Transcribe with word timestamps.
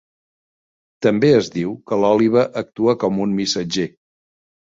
També 1.05 1.29
es 1.39 1.49
diu 1.55 1.75
que 1.91 1.99
l'òliba 2.03 2.47
actua 2.63 2.95
com 3.05 3.21
un 3.27 3.37
missatger. 3.41 3.87